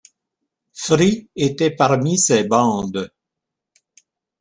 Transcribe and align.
Free 0.73 1.29
étaient 1.35 1.69
parmi 1.75 2.17
ces 2.17 2.43
bandes. 2.43 3.11